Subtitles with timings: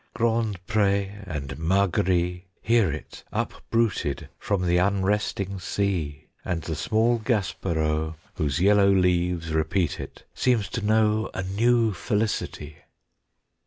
[0.15, 8.15] Grand Pré and Margaree Hear it upbruited from the unresting sea; And the small Gaspareau,
[8.33, 12.77] Whose yellow leaves repeat it, seems to know A new felicity.